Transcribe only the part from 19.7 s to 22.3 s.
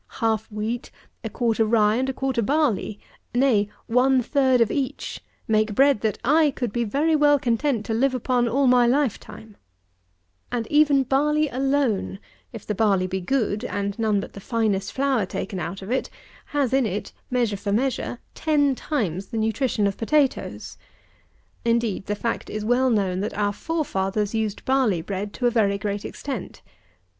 of potatoes. Indeed the